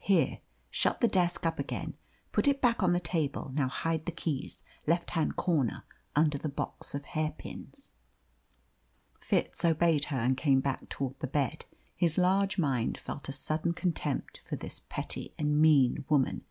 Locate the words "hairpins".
7.06-7.92